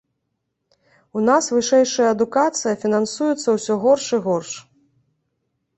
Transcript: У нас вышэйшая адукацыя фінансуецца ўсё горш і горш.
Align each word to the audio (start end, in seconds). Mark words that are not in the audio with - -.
У 1.17 1.21
нас 1.27 1.49
вышэйшая 1.55 2.07
адукацыя 2.15 2.75
фінансуецца 2.85 3.47
ўсё 3.59 3.73
горш 3.87 4.05
і 4.21 4.25
горш. 4.27 4.51